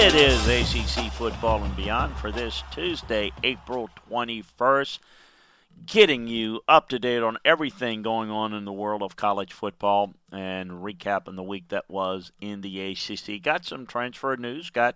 [0.00, 5.00] It is ACC Football and Beyond for this Tuesday, April 21st.
[5.86, 10.14] Getting you up to date on everything going on in the world of college football
[10.30, 13.42] and recapping the week that was in the ACC.
[13.42, 14.94] Got some transfer news, got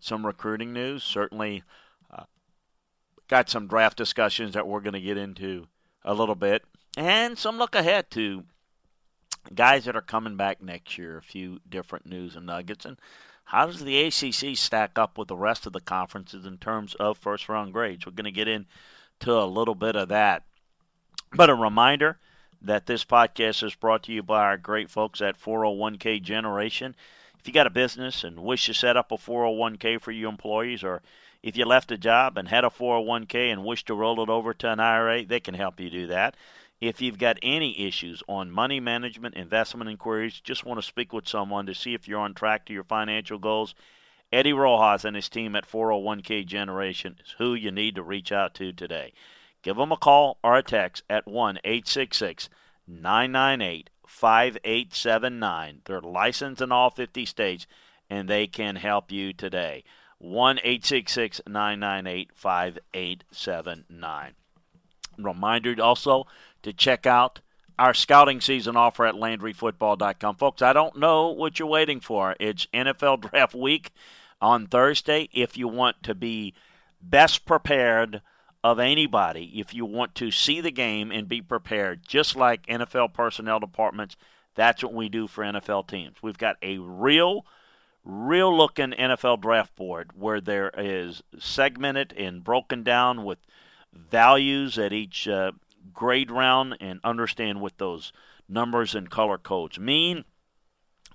[0.00, 1.62] some recruiting news, certainly
[2.10, 2.24] uh,
[3.28, 5.66] got some draft discussions that we're going to get into
[6.06, 6.64] a little bit,
[6.96, 8.44] and some look ahead to
[9.54, 12.86] guys that are coming back next year, a few different news and nuggets.
[12.86, 12.98] And
[13.48, 17.16] how does the ACC stack up with the rest of the conferences in terms of
[17.16, 18.04] first round grades?
[18.04, 20.42] We're going to get into a little bit of that.
[21.34, 22.18] But a reminder
[22.60, 26.94] that this podcast is brought to you by our great folks at 401k Generation.
[27.40, 30.84] If you got a business and wish to set up a 401k for your employees,
[30.84, 31.00] or
[31.42, 34.52] if you left a job and had a 401k and wish to roll it over
[34.52, 36.36] to an IRA, they can help you do that.
[36.80, 41.26] If you've got any issues on money management, investment inquiries, just want to speak with
[41.26, 43.74] someone to see if you're on track to your financial goals,
[44.32, 48.54] Eddie Rojas and his team at 401k Generation is who you need to reach out
[48.54, 49.12] to today.
[49.62, 52.48] Give them a call or a text at 1 866
[52.86, 55.82] 998 5879.
[55.84, 57.66] They're licensed in all 50 states
[58.08, 59.82] and they can help you today.
[60.18, 64.34] 1 866 998 5879.
[65.18, 66.26] Reminder also
[66.62, 67.40] to check out
[67.78, 70.36] our scouting season offer at LandryFootball.com.
[70.36, 72.34] Folks, I don't know what you're waiting for.
[72.40, 73.92] It's NFL Draft Week
[74.40, 75.28] on Thursday.
[75.32, 76.54] If you want to be
[77.00, 78.20] best prepared
[78.64, 83.14] of anybody, if you want to see the game and be prepared, just like NFL
[83.14, 84.16] personnel departments,
[84.56, 86.16] that's what we do for NFL teams.
[86.20, 87.46] We've got a real,
[88.04, 93.38] real looking NFL draft board where there is segmented and broken down with
[93.92, 95.52] values at each uh,
[95.92, 98.12] grade round and understand what those
[98.48, 100.24] numbers and color codes mean.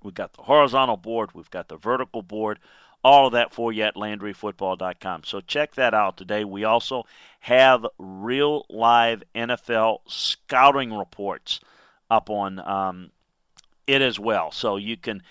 [0.01, 2.59] We've got the horizontal board, we've got the vertical board,
[3.03, 5.23] all of that for you at LandryFootball.com.
[5.23, 6.44] So check that out today.
[6.44, 7.03] We also
[7.41, 11.59] have real live NFL scouting reports
[12.09, 13.11] up on um,
[13.88, 14.51] it as well.
[14.51, 15.23] So you can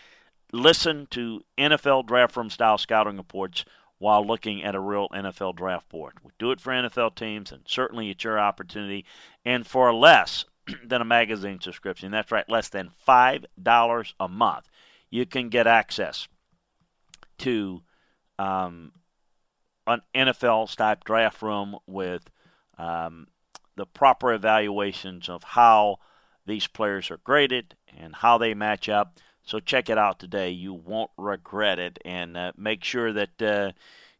[0.52, 3.64] listen to NFL draft room style scouting reports
[4.02, 6.14] while looking at a real NFL draft board.
[6.24, 9.04] We do it for NFL teams, and certainly it's your opportunity.
[9.44, 10.44] And for less
[10.84, 14.68] than a magazine subscription, that's right, less than $5 a month,
[15.08, 16.26] you can get access
[17.38, 17.80] to
[18.40, 18.90] um,
[19.86, 22.28] an NFL type draft room with
[22.78, 23.28] um,
[23.76, 25.98] the proper evaluations of how
[26.44, 29.20] these players are graded and how they match up.
[29.44, 30.50] So check it out today.
[30.50, 31.98] You won't regret it.
[32.04, 33.72] And uh, make sure that uh,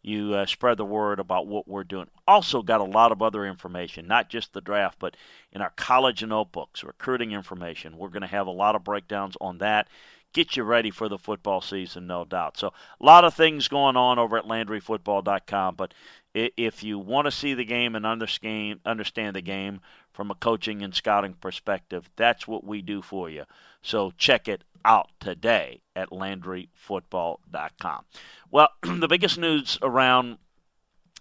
[0.02, 2.08] you uh, spread the word about what we're doing.
[2.26, 5.16] Also, got a lot of other information, not just the draft, but
[5.52, 7.96] in our college notebooks, recruiting information.
[7.96, 9.88] We're going to have a lot of breakdowns on that.
[10.32, 12.56] Get you ready for the football season, no doubt.
[12.56, 15.74] So, a lot of things going on over at LandryFootball.com.
[15.74, 15.94] But
[16.34, 19.80] if you want to see the game and understand the game
[20.12, 23.44] from a coaching and scouting perspective, that's what we do for you.
[23.82, 28.04] So check it out today at LandryFootball.com.
[28.50, 30.38] Well, the biggest news around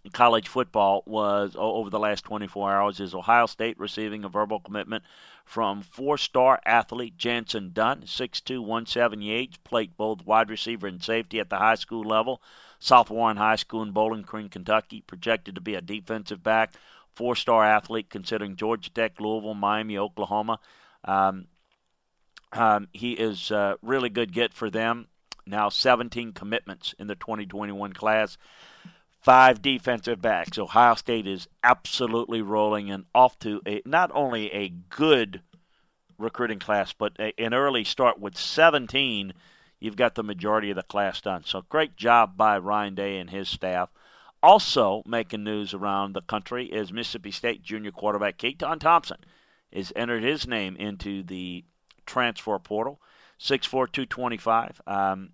[0.10, 5.04] college football was over the last 24 hours is Ohio State receiving a verbal commitment
[5.46, 11.58] from four-star athlete Jantzen Dunn, 6'2", 178, played both wide receiver and safety at the
[11.58, 12.42] high school level.
[12.80, 16.74] South Warren High School in Bowling Green, Kentucky, projected to be a defensive back,
[17.14, 20.60] four star athlete considering Georgia Tech, Louisville, Miami, Oklahoma.
[21.06, 21.46] Um,
[22.54, 25.08] um, he is a really good get for them.
[25.46, 28.38] Now 17 commitments in the 2021 class
[29.22, 30.58] five defensive backs.
[30.58, 35.42] Ohio State is absolutely rolling and off to a not only a good
[36.18, 39.34] recruiting class, but a, an early start with 17.
[39.80, 41.44] You've got the majority of the class done.
[41.46, 43.90] So great job by Ryan Day and his staff.
[44.44, 49.18] Also making news around the country is Mississippi State junior quarterback Keytaon Thompson
[49.72, 51.64] has entered his name into the
[52.06, 53.00] transfer portal.
[53.40, 54.82] 6'4", 225.
[54.86, 55.30] Um,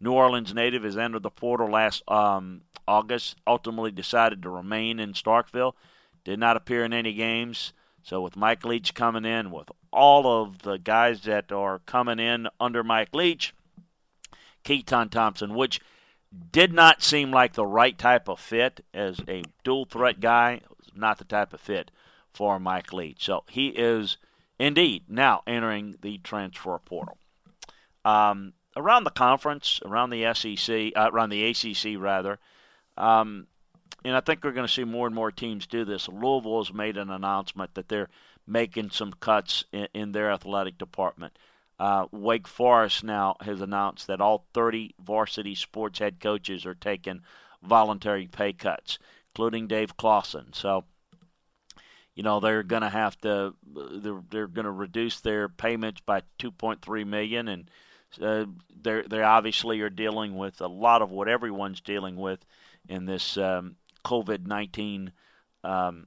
[0.00, 3.36] New Orleans native has entered the portal last um, August.
[3.46, 5.74] Ultimately decided to remain in Starkville.
[6.24, 7.72] Did not appear in any games.
[8.02, 12.48] So with Mike Leach coming in, with all of the guys that are coming in
[12.60, 13.54] under Mike Leach,
[14.64, 15.80] Keytaon Thompson, which
[16.52, 20.60] did not seem like the right type of fit as a dual threat guy,
[20.94, 21.90] not the type of fit
[22.32, 23.24] for Mike Leach.
[23.24, 24.16] So he is
[24.58, 27.18] indeed now entering the transfer portal.
[28.04, 32.38] Um, around the conference, around the SEC, uh, around the ACC rather,
[32.96, 33.46] um,
[34.04, 36.08] and I think we're going to see more and more teams do this.
[36.08, 38.10] Louisville has made an announcement that they're
[38.46, 41.38] making some cuts in, in their athletic department.
[41.78, 47.22] Uh, Wake Forest now has announced that all 30 varsity sports head coaches are taking
[47.62, 48.98] voluntary pay cuts,
[49.32, 50.52] including Dave Clawson.
[50.52, 50.84] So,
[52.14, 56.22] you know, they're going to have to they're, they're going to reduce their payments by
[56.38, 57.70] 2.3 million and
[58.20, 58.46] uh,
[58.80, 62.38] they they obviously are dealing with a lot of what everyone's dealing with
[62.88, 65.12] in this um, COVID nineteen
[65.62, 66.06] um,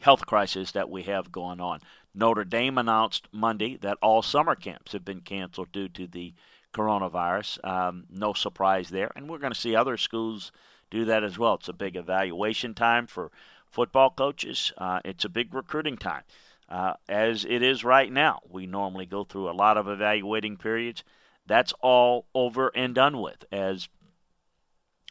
[0.00, 1.80] health crisis that we have going on.
[2.14, 6.34] Notre Dame announced Monday that all summer camps have been canceled due to the
[6.74, 7.64] coronavirus.
[7.64, 10.52] Um, no surprise there, and we're going to see other schools
[10.90, 11.54] do that as well.
[11.54, 13.30] It's a big evaluation time for
[13.70, 14.72] football coaches.
[14.78, 16.22] Uh, it's a big recruiting time
[16.68, 18.40] uh, as it is right now.
[18.48, 21.02] We normally go through a lot of evaluating periods.
[21.46, 23.88] That's all over and done with, as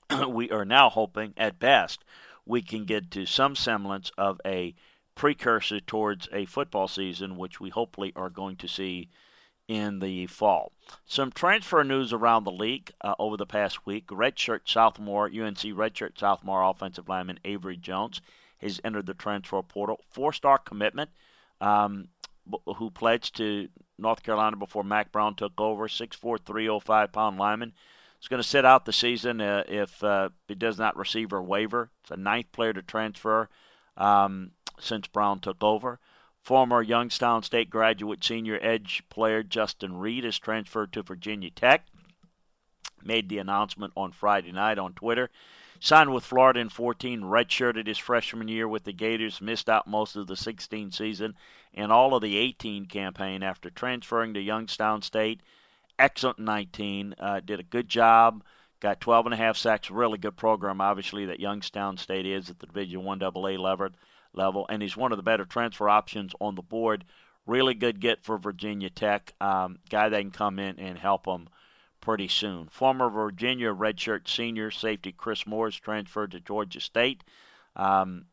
[0.30, 2.04] we are now hoping, at best,
[2.46, 4.76] we can get to some semblance of a
[5.16, 9.10] precursor towards a football season, which we hopefully are going to see
[9.68, 10.72] in the fall.
[11.06, 14.08] Some transfer news around the league uh, over the past week.
[14.08, 18.22] Redshirt sophomore, UNC redshirt sophomore offensive lineman Avery Jones
[18.58, 20.02] has entered the transfer portal.
[20.10, 21.10] Four star commitment
[21.62, 22.10] um,
[22.78, 25.88] who pledged to North Carolina before Mack Brown took over.
[25.88, 27.74] 6'4", 305 pound lineman.
[28.26, 31.40] He's going to sit out the season uh, if uh, he does not receive a
[31.40, 31.92] waiver.
[32.02, 33.50] It's a ninth player to transfer
[33.98, 34.50] um,
[34.80, 36.00] since Brown took over.
[36.42, 41.86] Former Youngstown State graduate senior edge player Justus Reed has transferred to Virginia Tech.
[43.04, 45.30] Made the announcement on Friday night on Twitter.
[45.80, 50.16] Signed with Florida in 14, redshirted his freshman year with the Gators, missed out most
[50.16, 51.36] of the 16 season
[51.76, 55.42] and all of the 18 campaign after transferring to Youngstown State.
[55.98, 58.44] Excellent 19, uh, did a good job,
[58.82, 59.90] got 12 and a half sacks.
[59.90, 63.90] Really good program, obviously that Youngstown State is at the Division One AA level,
[64.34, 67.06] level, and he's one of the better transfer options on the board.
[67.46, 71.48] Really good get for Virginia Tech, um, guy that can come in and help them
[72.02, 72.68] pretty soon.
[72.68, 77.24] Former Virginia redshirt senior safety Chris Morris transferred to Georgia State.
[77.76, 78.26] Um,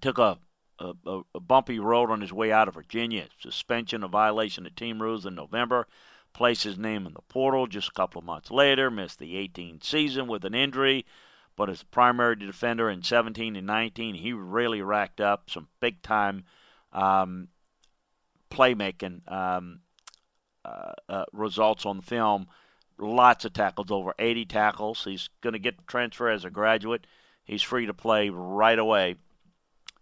[0.00, 0.38] took a,
[0.84, 3.26] a, a, bumpy road on his way out of Virginia.
[3.40, 5.86] Suspension, a violation of team rules in November.
[6.32, 8.90] Placed his name in the portal just a couple of months later.
[8.90, 11.06] Missed the 18 season with an injury.
[11.56, 16.02] But as a primary defender in 17 and 19, he really racked up some big
[16.02, 16.44] time
[16.92, 17.48] um,
[18.50, 19.30] playmaking.
[19.30, 19.80] Um,
[20.64, 22.48] uh, uh, results on the film.
[22.98, 25.04] Lots of tackles, over 80 tackles.
[25.04, 27.06] He's going to get transfer as a graduate.
[27.44, 29.16] He's free to play right away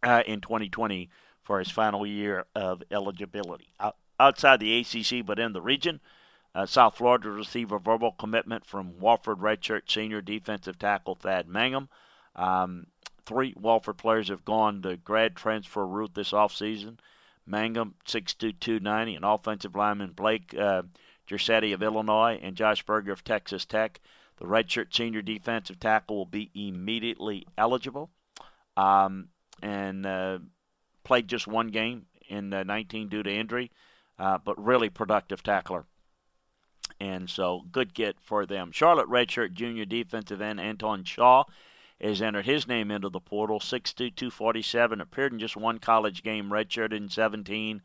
[0.02, 1.10] uh, in 2020
[1.42, 3.68] for his final year of eligibility.
[3.80, 6.00] Out, outside the ACC, but in the region,
[6.54, 11.88] uh, South Florida received a verbal commitment from Wofford redshirt senior defensive tackle Thad Mangum.
[12.36, 12.86] Um,
[13.24, 16.98] three Wofford players have gone the grad transfer route this offseason.
[17.46, 20.82] Mangum, 6'2", 290, and offensive lineman Blake uh,
[21.26, 24.00] Jeresaty of Illinois and Josh Berger of Texas Tech.
[24.36, 28.10] The redshirt senior defensive tackle will be immediately eligible
[28.76, 29.28] um,
[29.62, 30.38] and uh,
[31.04, 33.70] played just one game in uh, 19 due to injury,
[34.18, 35.86] uh, but really productive tackler.
[37.00, 38.70] And so, good get for them.
[38.72, 41.44] Charlotte redshirt junior defensive end Anton Shaw
[42.00, 43.60] has entered his name into the portal.
[43.60, 47.82] 6'2", 247, appeared in just one college game, redshirted in 17.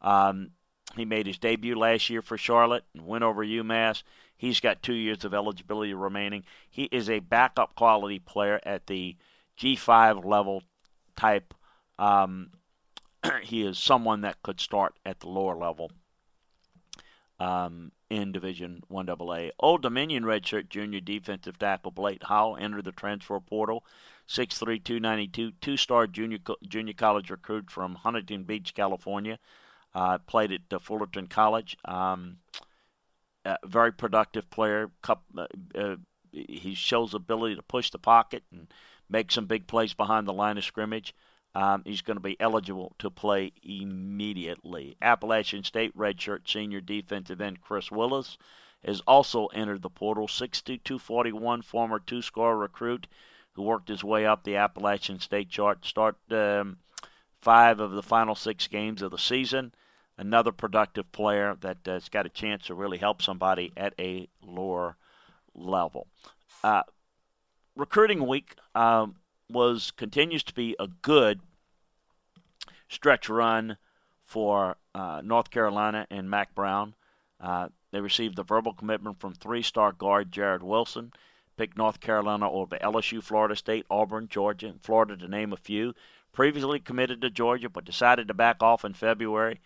[0.00, 0.50] Um,
[0.96, 4.02] he made his debut last year for Charlotte and went over UMass.
[4.36, 6.44] He's got two years of eligibility remaining.
[6.70, 9.16] He is a backup quality player at the
[9.58, 10.62] G5 level
[11.18, 11.52] type.
[11.98, 12.50] Um,
[13.42, 15.90] he is someone that could start at the lower level
[17.40, 19.50] um, in Division 1AA.
[19.58, 23.84] Old Dominion redshirt junior defensive tackle Blake Howell entered the transfer portal.
[24.28, 29.38] 6'3", 292, two-star junior junior college recruit from Huntington Beach, California.
[29.94, 31.76] Uh, played at Fullerton College.
[31.86, 32.36] Um,
[33.64, 34.90] very productive player.
[35.08, 35.96] Uh, uh,
[36.30, 38.68] he shows ability to push the pocket and
[39.08, 41.14] make some big plays behind the line of scrimmage.
[41.54, 44.96] Um, he's going to be eligible to play immediately.
[45.00, 48.38] Appalachian State redshirt senior defensive end Chris Willis
[48.84, 50.28] has also entered the portal.
[50.28, 53.06] 6'2", 241, former two-score recruit
[53.54, 55.84] who worked his way up the Appalachian State chart.
[55.84, 56.78] Start um,
[57.40, 59.74] five of the final six games of the season.
[60.16, 64.96] Another productive player that has got a chance to really help somebody at a lower
[65.54, 66.06] level.
[66.62, 66.82] Uh,
[67.78, 69.14] recruiting week um,
[69.50, 71.40] was continues to be a good
[72.88, 73.78] stretch run
[74.26, 76.94] for uh, North Carolina and Mack Brown.
[77.40, 81.12] Uh, they received the verbal commitment from three-star guard Jared Wilson.
[81.56, 85.94] Picked North Carolina over LSU, Florida State, Auburn, Georgia, and Florida to name a few.
[86.32, 89.60] Previously committed to Georgia, but decided to back off in February.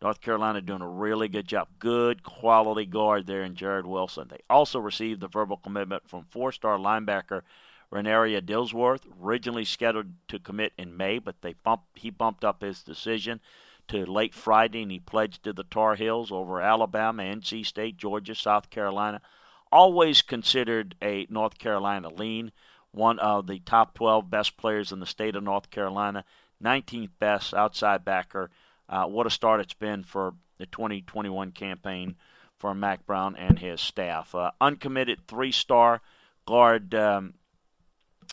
[0.00, 1.68] North Carolina doing a really good job.
[1.78, 4.28] Good quality guard there in Jared Wilson.
[4.28, 7.42] They also received the verbal commitment from four-star linebacker
[7.90, 12.82] Raneiria Dillworth, originally scheduled to commit in May, but they bumped, he bumped up his
[12.82, 13.40] decision
[13.88, 18.34] to late Friday and he pledged to the Tar Heels over Alabama, NC State, Georgia,
[18.34, 19.22] South Carolina.
[19.72, 22.52] Always considered a North Carolina lean,
[22.92, 26.24] one of the top 12 best players in the state of North Carolina,
[26.62, 28.50] 19th best outside backer.
[28.88, 32.16] Uh, what a start it's been for the 2021 campaign
[32.58, 34.34] for Mack Brown and his staff.
[34.34, 36.00] Uh, uncommitted three star
[36.46, 37.34] guard um,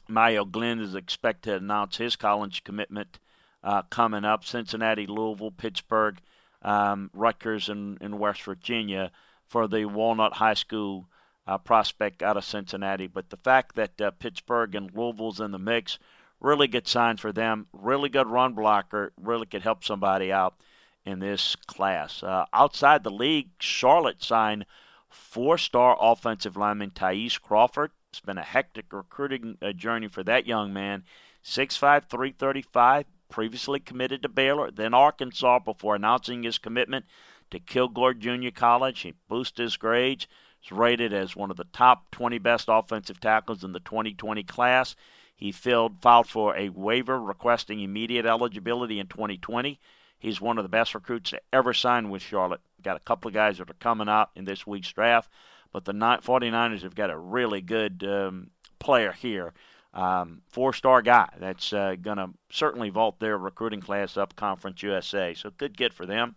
[0.07, 3.19] Mayo Glenn is expected to announce his college commitment
[3.63, 4.43] uh, coming up.
[4.43, 6.19] Cincinnati, Louisville, Pittsburgh,
[6.61, 9.11] um, Rutgers, and, and West Virginia
[9.47, 11.07] for the Walnut High School
[11.47, 13.07] uh, prospect out of Cincinnati.
[13.07, 15.99] But the fact that uh, Pittsburgh and Louisville's in the mix,
[16.45, 17.67] really good sign for them.
[17.73, 20.55] Really good run blocker, really could help somebody out
[21.03, 22.21] in this class.
[22.21, 24.65] Uh, outside the league, Charlotte signed
[25.09, 27.91] four-star offensive lineman Thais Crawford.
[28.09, 31.03] It's been a hectic recruiting uh, journey for that young man.
[31.43, 37.05] 6'5", 335, previously committed to Baylor, then Arkansas before announcing his commitment
[37.51, 39.01] to Kilgore Junior College.
[39.01, 40.27] He boosted his grades.
[40.59, 44.95] He's rated as one of the top 20 best offensive tackles in the 2020 class.
[45.35, 49.79] He filled, filed for a waiver requesting immediate eligibility in 2020.
[50.17, 52.61] He's one of the best recruits to ever sign with Charlotte.
[52.81, 55.29] Got a couple of guys that are coming out in this week's draft.
[55.73, 59.53] But the 49ers have got a really good um, player here.
[59.93, 64.83] Um, four star guy that's uh, going to certainly vault their recruiting class up Conference
[64.83, 65.33] USA.
[65.33, 66.35] So good get for them.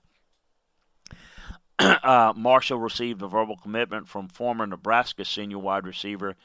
[1.79, 6.37] uh, Marshall received a verbal commitment from former Nebraska senior wide receiver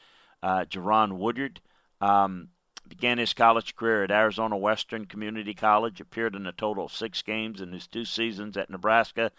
[0.42, 1.60] uh, Jaron Woodyard.
[2.00, 2.48] Um,
[2.88, 7.22] began his college career at Arizona Western Community College, appeared in a total of six
[7.22, 9.30] games in his two seasons at Nebraska,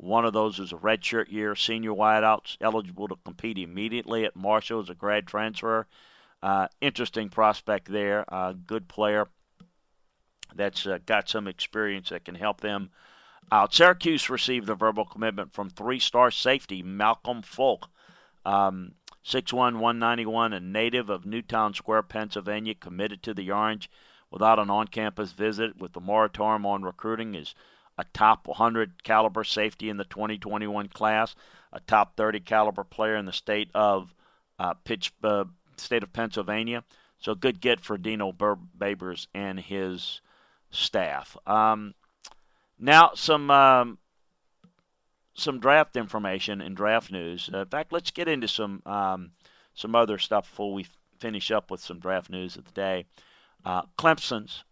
[0.00, 4.80] one of those was a redshirt year, senior wideouts, eligible to compete immediately at Marshall
[4.80, 5.86] as a grad transfer.
[6.42, 9.28] Uh, interesting prospect there, uh, good player
[10.54, 12.90] that's uh, got some experience that can help them
[13.52, 13.74] out.
[13.74, 17.90] Syracuse received a verbal commitment from three-star safety Malcolm Folk,
[18.46, 18.92] um,
[19.24, 23.90] 6'1", 191, a native of Newtown Square, Pennsylvania, committed to the Orange
[24.30, 27.54] without an on-campus visit with the moratorium on recruiting is–
[28.00, 31.36] a top 100 caliber safety in the 2021 class,
[31.72, 34.14] a top 30 caliber player in the state of
[34.58, 35.44] uh, pitch, uh,
[35.76, 36.82] state of Pennsylvania.
[37.18, 40.22] So good get for Dino Babers and his
[40.70, 41.36] staff.
[41.46, 41.94] Um,
[42.78, 43.98] now some um,
[45.40, 47.50] some draft information and draft news.
[47.52, 49.32] Uh, in fact, let's get into some um,
[49.74, 50.86] some other stuff before we
[51.18, 53.06] finish up with some draft news of the day.
[53.64, 54.64] Uh, Clemson's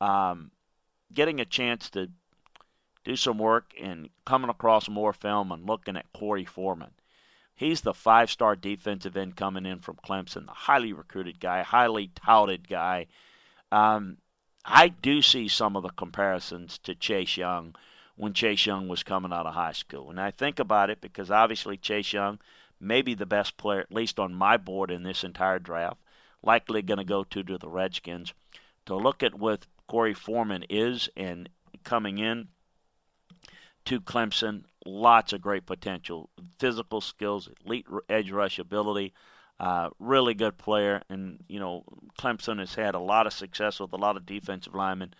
[0.00, 0.50] um,
[1.12, 2.10] getting a chance to
[3.04, 6.92] do some work and coming across more film and looking at Korey Foreman.
[7.54, 12.10] He's the five star defensive end coming in from Clemson, the highly recruited guy, highly
[12.14, 13.06] touted guy.
[13.70, 14.18] Um,
[14.64, 17.74] I do see some of the comparisons to Chase Young
[18.22, 20.08] when Chase Young was coming out of high school.
[20.08, 22.38] And I think about it because obviously Chase Young
[22.78, 26.00] may be the best player, at least on my board in this entire draft,
[26.40, 28.32] likely going to go to, to the Redskins.
[28.86, 31.48] To look at what Korey Foreman is and
[31.82, 32.46] coming in,
[33.86, 34.66] to Clemson.
[34.86, 39.14] Lots of great potential, physical skills, elite edge rush ability.
[39.58, 41.84] Uh, really good player, and you know
[42.20, 45.12] Clemson has had a lot of success with a lot of defensive linemen.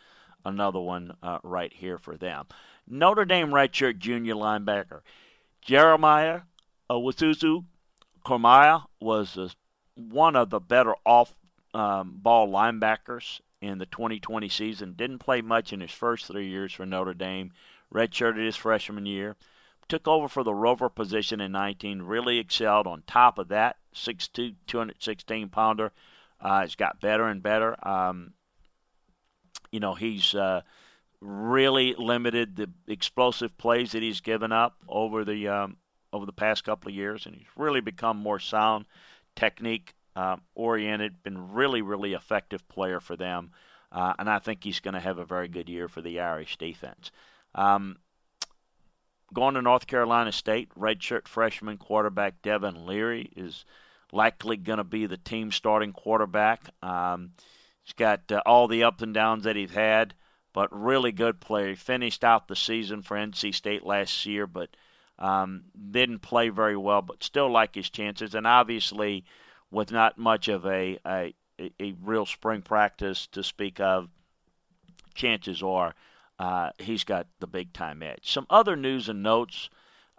[0.45, 2.47] Another one uh, right here for them.
[2.87, 5.01] Notre Dame redshirt junior linebacker
[5.61, 6.43] Jeremiah
[6.91, 7.65] Owusu
[8.25, 9.57] Koramoah was
[9.95, 11.35] one of the better off
[11.75, 14.95] um, ball linebackers in the 2020 season.
[14.95, 17.53] Didn't play much in his first three years for Notre Dame.
[17.93, 19.37] Redshirted his freshman year.
[19.89, 22.03] Took over for the rover position in 19.
[22.03, 23.77] Really excelled on top of that.
[23.95, 25.93] 6'2", 216 pounder.
[26.41, 27.77] Uh, he's got better and better.
[27.87, 28.33] Um,
[29.71, 30.63] you know, he's uh,
[31.23, 35.77] really limited the explosive plays that he's given up over the um,
[36.13, 38.85] over the past couple of years, and he's really become more sound,
[39.37, 41.23] technique uh, oriented.
[41.23, 43.53] Been really, really effective player for them,
[43.93, 46.57] uh, and I think he's going to have a very good year for the Irish
[46.59, 47.11] defense.
[47.55, 47.97] Um,
[49.33, 53.65] going to North Carolina State, redshirt freshman quarterback Devin Leary is
[54.13, 56.69] likely going to be the team starting quarterback.
[56.83, 57.33] Um,
[57.83, 60.15] he's got uh, all the ups and downs that he's had,
[60.53, 61.71] but really good player.
[61.71, 64.71] He finished out the season for NC State last year, but
[65.19, 68.35] um, didn't play very well, but still like his chances.
[68.35, 69.25] And obviously,
[69.71, 74.09] with not much of a, a, a real spring practice to speak of,
[75.15, 75.95] chances are
[76.39, 78.31] uh, he's got the big time edge.
[78.31, 79.71] Some other news and notes,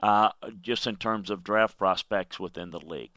[0.01, 0.29] uh,
[0.61, 3.11] just in terms of draft prospects within the league.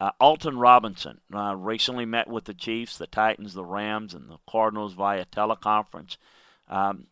[0.00, 4.38] Uh, Alton Robinson uh, recently met with the Chiefs, the Titans, the Rams, and the
[4.48, 6.16] Cardinals via teleconference.
[6.68, 7.06] Um,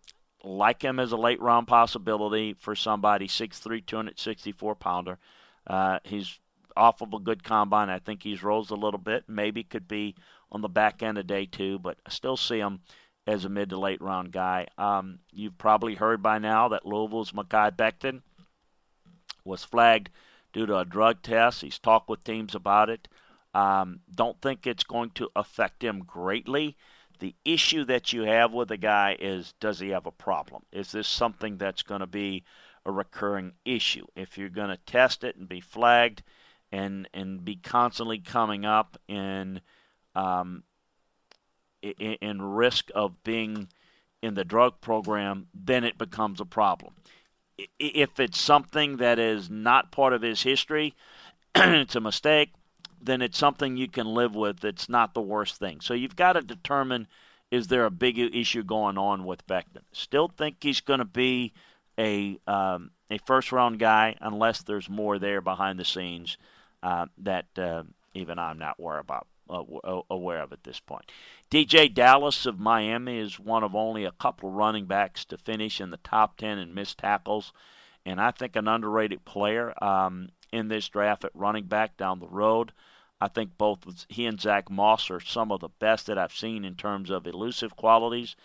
[0.45, 5.19] like him as a late round possibility for somebody 6'3", 264 pounder.
[5.67, 6.39] Uh, he's
[6.77, 7.89] off of a good combine.
[7.89, 9.25] I think he's rose a little bit.
[9.29, 10.15] Maybe could be
[10.53, 12.81] on the back end of day two, but I still see him
[13.27, 14.69] as a mid to late round guy.
[14.79, 18.23] Um, you've probably heard by now that Louisville's Mekhi Becton
[19.45, 20.11] was flagged
[20.53, 21.63] due to a drug test.
[21.63, 23.09] He's talked with teams about it.
[23.55, 26.77] Um, don't think it's going to affect him greatly.
[27.19, 30.63] The issue that you have with a guy is does he have a problem?
[30.73, 32.45] Is this something that's going to be
[32.85, 34.07] a recurring issue?
[34.15, 36.23] If you're going to test it and be flagged
[36.73, 39.61] and and be constantly coming up in
[40.15, 40.63] um,
[41.83, 43.69] in, in risk of being
[44.23, 46.95] in the drug program, then it becomes a problem.
[47.79, 50.95] If it's something that is not part of his history,
[51.55, 52.53] it's a mistake,
[53.07, 54.65] then it's something you can live with.
[54.65, 55.81] It's not the worst thing.
[55.81, 57.09] So you've got to determine
[57.51, 59.83] is there a big issue going on with Becton?
[59.93, 61.53] Still think he's going to be
[61.99, 66.37] a um, a first round guy unless there's more there behind the scenes
[66.83, 69.63] uh, that uh, even I'm not worried about uh,
[70.11, 71.11] aware of at this point.
[71.51, 75.91] DeeJay Dallas of Miami is one of only a couple running backs to finish in
[75.91, 77.53] the top 10 in missed tackles,
[78.05, 82.29] and I think an underrated player um, in this draft at running back down the
[82.29, 82.73] road.
[83.21, 86.65] I think both he and Zach Moss are some of the best that I've seen
[86.65, 88.37] in terms of elusive qualities,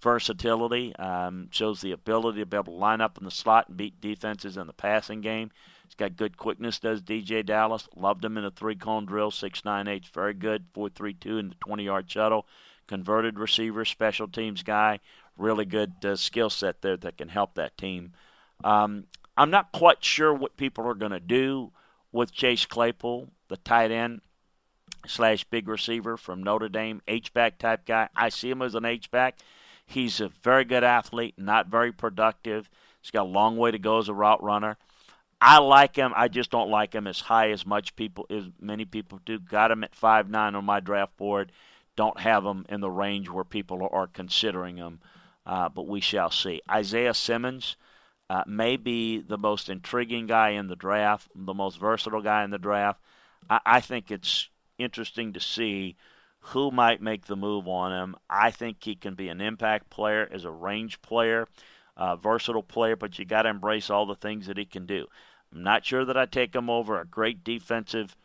[0.00, 3.76] versatility, um, shows the ability to be able to line up in the slot and
[3.76, 5.50] beat defenses in the passing game.
[5.86, 7.88] He's got good quickness, does DeeJay Dallas.
[7.96, 12.10] Loved him in the three cone drill, 6'9'8, very good, 4'3'2 in the 20 yard
[12.10, 12.46] shuttle.
[12.86, 15.00] Converted receiver, special teams guy,
[15.36, 18.12] really good uh, skill set there that can help that team.
[18.62, 19.06] Um,
[19.36, 21.72] I'm not quite sure what people are going to do
[22.12, 24.22] with Chase Claypool, the tight end
[25.06, 28.08] slash big receiver from Notre Dame, H-back type guy.
[28.16, 29.38] I see him as an H-back.
[29.84, 32.70] He's a very good athlete, not very productive.
[33.02, 34.78] He's got a long way to go as a route runner.
[35.40, 36.12] I like him.
[36.14, 39.38] I just don't like him as high as much people as many people do.
[39.38, 41.50] Got him at five nine on my draft board.
[41.96, 45.00] Don't have him in the range where people are considering him,
[45.46, 46.60] uh, but we shall see.
[46.70, 47.76] Isaiah Simmons
[48.28, 52.50] uh, may be the most intriguing guy in the draft, the most versatile guy in
[52.50, 53.00] the draft.
[53.48, 54.48] I, I think it's
[54.78, 55.96] interesting to see
[56.40, 58.16] who might make the move on him.
[58.28, 61.46] I think he can be an impact player as a range player,
[61.96, 65.06] a versatile player, but you got to embrace all the things that he can do.
[65.52, 68.16] I'm not sure that I take him over a great defensive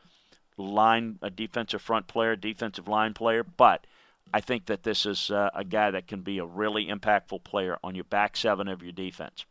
[0.58, 3.86] line, a defensive front player, defensive line player, but
[4.34, 7.78] I think that this is uh, a guy that can be a really impactful player
[7.84, 9.46] on your back seven of your defense.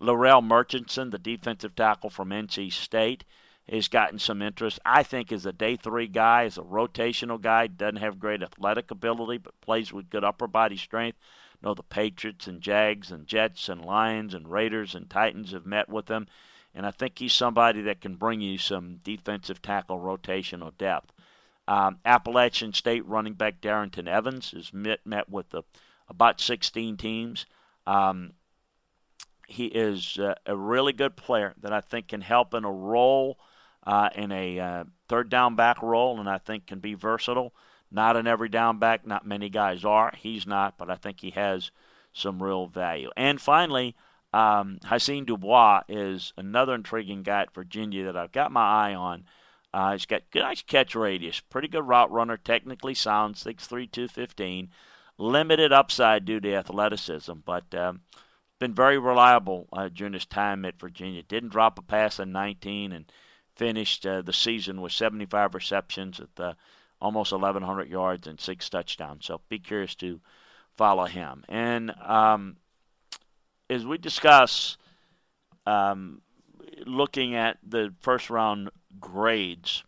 [0.00, 3.24] Larrell Murchison, the defensive tackle from NC State,
[3.76, 4.80] has gotten some interest.
[4.84, 8.90] I think as a day three guy, as a rotational guy, doesn't have great athletic
[8.90, 11.18] ability, but plays with good upper body strength.
[11.60, 15.66] You know the Patriots and Jags and Jets and Lions and Raiders and Titans have
[15.66, 16.26] met with him,
[16.74, 21.12] and I think he's somebody that can bring you some defensive tackle rotational depth.
[21.68, 25.62] Um, Appalachian State running back Darrynton Evans has met met with the,
[26.08, 27.46] about 16 teams.
[27.86, 28.32] Um,
[29.46, 33.38] he is uh, a really good player that I think can help in a role,
[33.86, 37.52] uh, in a uh, third down back role, and I think can be versatile.
[37.90, 40.12] Not an every down back, not many guys are.
[40.16, 41.70] He's not, but I think he has
[42.12, 43.10] some real value.
[43.16, 43.96] And finally,
[44.32, 44.78] um,
[45.24, 49.24] Dubois is another intriguing guy at Virginia that I've got my eye on.
[49.72, 54.70] Uh, he's got good nice catch radius, pretty good route runner, technically sound, 6'3", 215.
[55.18, 58.00] Limited upside due to athleticism, but um,
[58.58, 61.22] been very reliable uh, during his time at Virginia.
[61.22, 63.10] Didn't drop a pass in 19 and
[63.60, 66.56] finished uh, the season with 75 receptions at
[66.98, 69.26] almost 1,100 yards and six touchdowns.
[69.26, 70.18] So be curious to
[70.78, 71.44] follow him.
[71.46, 72.56] And um,
[73.68, 74.78] as we discuss,
[75.66, 76.22] um,
[76.86, 79.84] looking at the first round grades,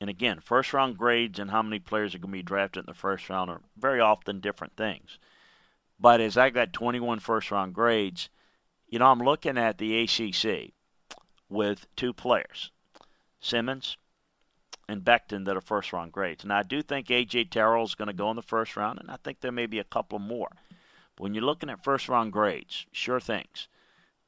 [0.00, 2.86] and again, first round grades and how many players are going to be drafted in
[2.86, 5.20] the first round are very often different things.
[6.00, 8.28] But as I got 21 first round grades,
[8.88, 10.72] you know, I'm looking at the ACC
[11.52, 12.70] with two players,
[13.40, 13.96] Simmons
[14.88, 16.44] and Becton, that are first round grades.
[16.44, 17.44] Now, I do think A.J.
[17.44, 19.78] Terrell is going to go in the first round, and I think there may be
[19.78, 20.50] a couple more.
[21.14, 23.68] But when you're looking at first round grades, sure things.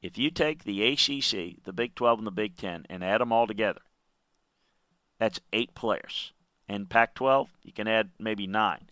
[0.01, 3.31] If you take the ACC, the Big 12, and the Big 10 and add them
[3.31, 3.81] all together,
[5.17, 6.31] that's eight players.
[6.67, 8.89] And Pac 12, you can add maybe nine.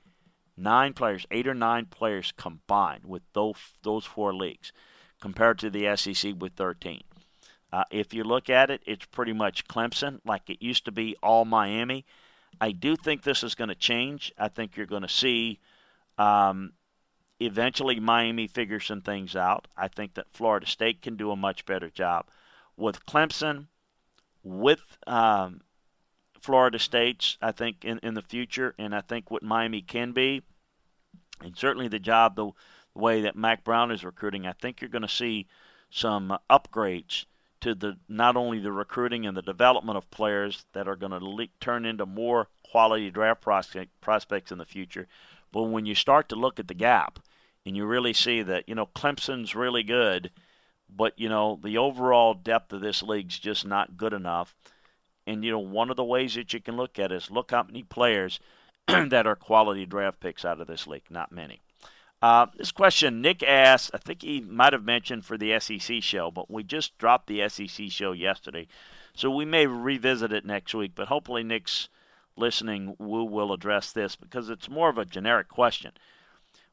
[0.57, 4.71] Nine players, eight or nine players combined with those, those four leagues
[5.19, 7.03] compared to the SEC with 13.
[7.73, 11.15] Uh, if you look at it, it's pretty much Clemson, like it used to be
[11.23, 12.05] all Miami.
[12.61, 14.31] I do think this is going to change.
[14.37, 15.59] I think you're going to see
[16.19, 16.73] um,
[17.39, 19.67] eventually Miami figure some things out.
[19.75, 22.27] I think that Florida State can do a much better job.
[22.77, 23.65] With Clemson,
[24.43, 25.61] with um,
[26.41, 30.43] Florida State's, I think, in, in the future, and I think what Miami can be,
[31.41, 32.51] and certainly the job, the,
[32.93, 35.47] the way that Mack Brown is recruiting, I think you're going to see
[35.89, 37.25] some upgrades
[37.63, 41.25] to the not only the recruiting and the development of players that are going to
[41.25, 45.07] le- turn into more quality draft prospect, prospects in the future,
[45.53, 47.19] but when you start to look at the gap
[47.65, 50.29] and you really see that you know Clemson's really good,
[50.89, 54.53] but you know the overall depth of this league's just not good enough.
[55.25, 57.51] And you know one of the ways that you can look at it is look
[57.51, 58.41] how many players
[58.87, 61.09] that are quality draft picks out of this league.
[61.09, 61.61] Not many.
[62.23, 66.31] Uh, this question, Nick asked, I think he might have mentioned for the SEC show,
[66.31, 68.69] but we just dropped the SEC show yesterday.
[69.13, 71.89] So we may revisit it next week, but hopefully Nick's
[72.37, 75.91] listening will, will address this because it's more of a generic question.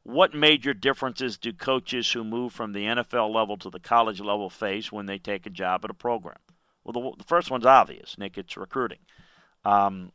[0.04, 4.50] What major differences do coaches who move from the NFL level to the college level
[4.50, 6.38] face when they take a job at a program?
[6.84, 8.38] Well, the, the first one's obvious, Nick.
[8.38, 9.00] It's recruiting.
[9.64, 10.12] Um,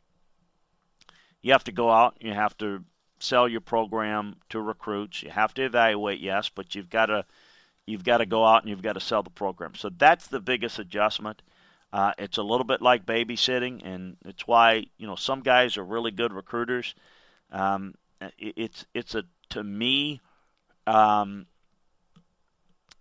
[1.42, 2.16] you have to go out.
[2.20, 2.84] You have to
[3.18, 5.22] sell your program to recruits.
[5.22, 7.24] You have to evaluate, yes, but you've got to
[7.86, 9.74] you've got to go out and you've got to sell the program.
[9.74, 11.42] So that's the biggest adjustment.
[11.92, 15.84] Uh, it's a little bit like babysitting, and it's why you know some guys are
[15.84, 16.94] really good recruiters.
[17.52, 17.94] Um,
[18.38, 20.20] it, it's it's a to me,
[20.86, 21.46] um,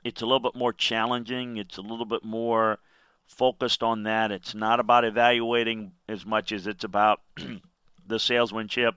[0.04, 1.58] it's a little bit more challenging.
[1.58, 2.80] It's a little bit more
[3.25, 4.32] focused on that.
[4.32, 7.21] It's not about evaluating as much as it's about
[8.08, 8.95] the salesmanship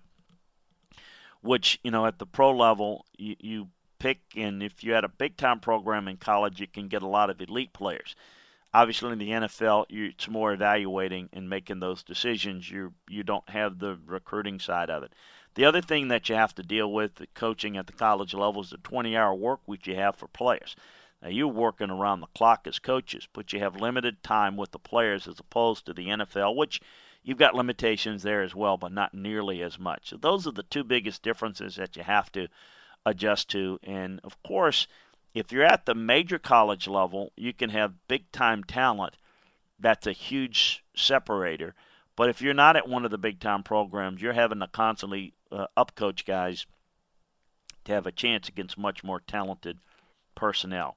[1.41, 5.09] which you know at the pro level you, you pick and if you had a
[5.09, 8.15] big time program in college you can get a lot of elite players.
[8.75, 12.71] Obviously in the NFL you, it's more evaluating and making those decisions.
[12.71, 15.13] You you don't have the recruiting side of it.
[15.55, 18.63] The other thing that you have to deal with the coaching at the college level
[18.63, 20.77] is the 20 hour work week you have for players.
[21.23, 24.79] Now you're working around the clock as coaches but you have limited time with the
[24.79, 26.81] players as opposed to the NFL which
[27.23, 30.11] You've got limitations there as well, but not nearly as much.
[30.11, 32.49] So those are the two biggest differences that you have to
[33.05, 33.79] adjust to.
[33.83, 34.87] And of course,
[35.35, 39.17] if you're at the major college level, you can have big time talent.
[39.79, 41.75] That's a huge separator.
[42.17, 45.35] But if you're not at one of the big time programs, you're having to constantly
[45.53, 46.67] uh, upcoach guys
[47.85, 49.79] to have a chance against much more talented
[50.35, 50.97] personnel.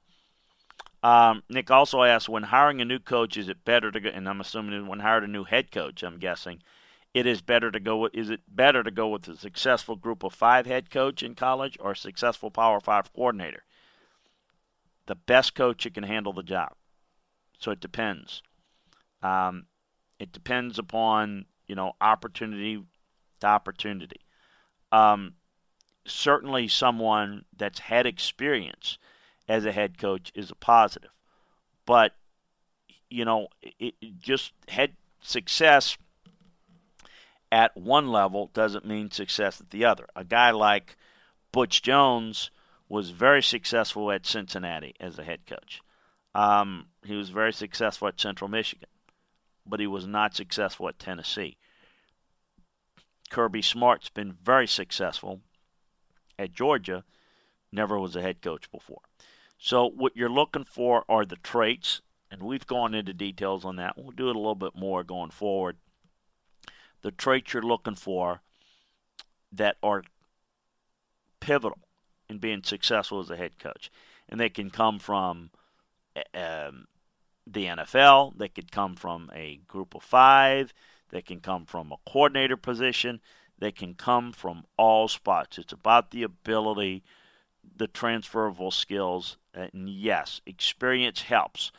[1.04, 4.10] Um, Nick also asked, when hiring a new coach, is it better to go?
[4.10, 6.62] And I'm assuming when hired a new head coach, I'm guessing
[7.14, 8.08] it is better to go.
[8.14, 11.78] Is it better to go with a successful group of five head coach in college
[11.80, 13.64] or a successful Power Five coordinator?
[15.08, 16.74] The best coach who can handle the job.
[17.58, 18.42] So it depends.
[19.22, 19.66] Um,
[20.20, 22.84] it depends upon you know opportunity
[23.40, 24.22] to opportunity.
[24.92, 25.34] Um,
[26.06, 28.98] certainly, someone that's had experience
[29.52, 31.12] as a head coach is a positive.
[31.86, 32.14] But,
[33.10, 35.98] you know, it, it just had success
[37.52, 40.08] at one level doesn't mean success at the other.
[40.16, 40.96] A guy like
[41.52, 42.50] Butch Jones
[42.88, 45.82] was very successful at Cincinnati as a head coach.
[46.34, 48.88] Um, he was very successful at Central Michigan,
[49.66, 51.58] but he was not successful at Tennessee.
[53.30, 55.42] Kirby Smart's been very successful
[56.40, 57.04] at Georgia,
[57.70, 59.02] never was a head coach before.
[59.64, 63.96] So, what you're looking for are the traits, and we've gone into details on that.
[63.96, 65.78] We'll do it a little bit more going forward.
[67.04, 68.42] The traits you're looking for
[69.52, 70.04] that are
[71.40, 71.78] pivotal
[72.28, 73.92] in being successful as a head coach.
[74.28, 75.52] And they can come from
[76.34, 76.88] um,
[77.46, 80.74] the NFL, they could come from a group of five,
[81.12, 83.22] they can come from a coordinator position,
[83.60, 85.60] they can come from all spots.
[85.60, 87.04] It's about the ability,
[87.76, 89.38] the transferable skills.
[89.54, 91.72] And yes, experience helps,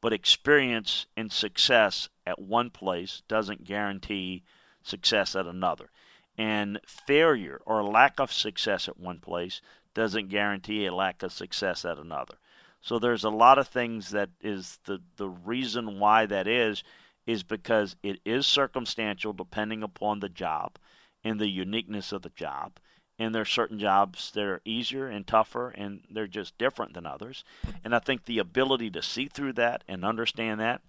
[0.00, 4.44] but experience and success at one place doesn't guarantee
[4.82, 5.90] success at another.
[6.36, 9.60] And failure or lack of success at one place
[9.94, 12.38] doesn't guarantee a lack of success at another.
[12.80, 16.84] So there's a lot of things that is the the reason why that is
[17.26, 20.78] is because it is circumstantial depending upon the job
[21.24, 22.78] and the uniqueness of the job.
[23.18, 27.06] And there are certain jobs that are easier and tougher and they're just different than
[27.06, 27.44] others.
[27.84, 30.82] And I think the ability to see through that and understand that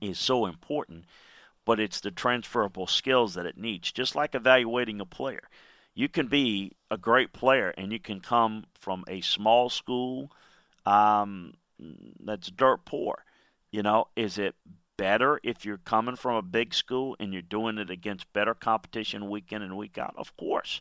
[0.00, 1.04] is so important,
[1.64, 5.48] but it's the transferable skills that it needs, just like evaluating a player
[5.94, 10.30] you can be a great player and you can come from a small school
[10.86, 11.54] um,
[12.24, 13.24] that's dirt poor.
[13.70, 14.54] You know, is it
[14.96, 19.30] better if you're coming from a big school and you're doing it against better competition
[19.30, 20.14] week in and week out?
[20.16, 20.80] Of course.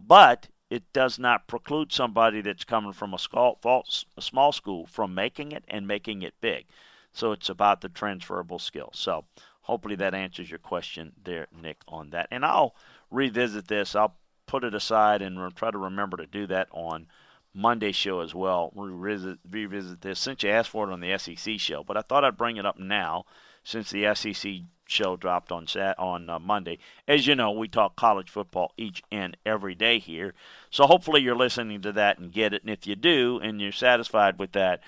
[0.00, 5.64] But it does not preclude somebody that's coming from a, small, school from making it
[5.68, 6.66] and making it big.
[7.12, 8.98] So it's about the transferable skills.
[8.98, 9.24] So
[9.62, 12.28] hopefully that answers your question there, Nick, on that.
[12.30, 12.74] And I'll
[13.10, 13.94] revisit this.
[13.94, 17.06] I'll put it aside and try to remember to do that on
[17.54, 18.70] Monday show as well.
[18.74, 22.24] Revisit, revisit this since you asked for it on the SEC show, but I thought
[22.24, 23.24] I'd bring it up now
[23.64, 26.78] since the SEC show dropped on Sat on uh, Monday.
[27.06, 30.34] As you know, we talk college football each and every day here,
[30.70, 32.62] so hopefully you're listening to that and get it.
[32.62, 34.82] And if you do and you're satisfied with that,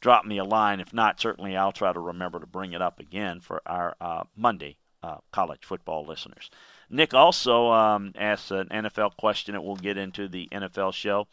[0.00, 0.80] drop me a line.
[0.80, 4.24] If not, certainly I'll try to remember to bring it up again for our uh,
[4.36, 6.50] Monday uh, college football listeners.
[6.90, 11.26] Nick also um, asked an NFL question that we'll get into the NFL show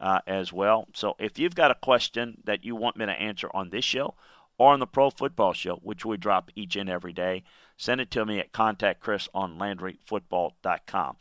[0.00, 0.88] uh, as well.
[0.94, 4.14] So if you've got a question that you want me to answer on this show
[4.62, 7.42] or on the Pro Football Show, which we drop each and every day,
[7.76, 11.16] send it to me at contactchris on LandryFootball.com.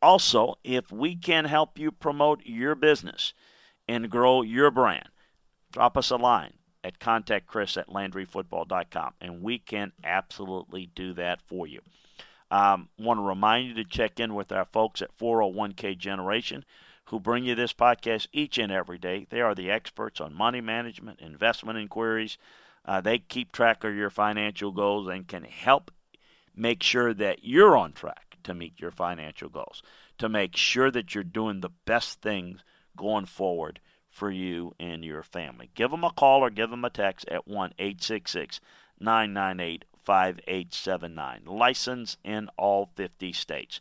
[0.00, 3.34] Also, if we can help you promote your business
[3.88, 5.08] and grow your brand,
[5.72, 6.52] drop us a line
[6.84, 11.80] at contactchris at LandryFootball.com, and we can absolutely do that for you.
[12.52, 16.64] Um, want to remind you to check in with our folks at 401k Generation
[17.06, 19.26] who bring you this podcast each and every day.
[19.28, 22.38] They are the experts on money management, investment inquiries.
[22.84, 25.90] Uh, they keep track of your financial goals and can help
[26.54, 29.82] make sure that you're on track to meet your financial goals,
[30.18, 32.62] to make sure that you're doing the best things
[32.96, 35.70] going forward for you and your family.
[35.74, 38.60] Give them a call or give them a text at 1 866
[39.00, 41.44] 998 5879.
[41.46, 43.80] License in all 50 states.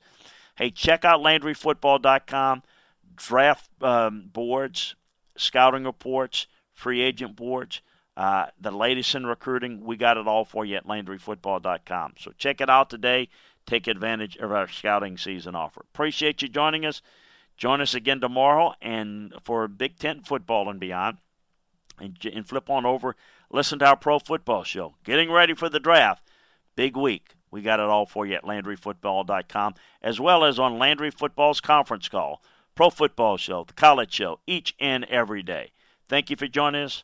[0.56, 2.63] Hey, check out LandryFootball.com.
[3.16, 4.96] Draft um, boards,
[5.38, 7.82] scouting reports, free agent boards,
[8.15, 9.84] uh, the latest in recruiting.
[9.84, 12.13] We got it all for you at LandryFootball.com.
[12.19, 13.30] So check it out today.
[13.65, 15.86] Take advantage of our scouting season offer.
[15.93, 17.02] Appreciate you joining us.
[17.56, 21.17] Join us again tomorrow and for Big Ten football and beyond.
[21.99, 23.15] And, and flip on over
[23.54, 24.95] Listen to our pro football show.
[25.04, 26.28] Getting ready for the draft.
[26.76, 27.36] Big week.
[27.52, 32.10] We got it all for you at LandryFootball.com, as well as on Landry Football's conference
[32.10, 32.41] call,
[32.73, 35.71] Pro Football Show, the College Show, each and every day.
[36.10, 37.04] Thank you for joining us.